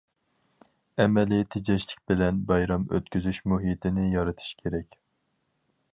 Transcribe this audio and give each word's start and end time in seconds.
ئەمەلىي 1.03 1.43
تېجەشلىك 1.55 2.01
بىلەن 2.11 2.41
بايرام 2.53 2.87
ئۆتكۈزۈش 2.97 3.43
مۇھىتىنى 3.53 4.07
يارىتىش 4.17 4.53
كېرەك. 4.63 4.99